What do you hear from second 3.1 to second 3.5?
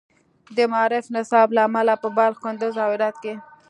کې